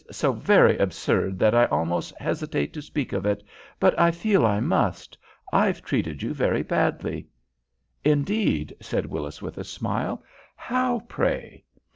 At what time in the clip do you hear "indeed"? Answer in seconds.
8.03-8.75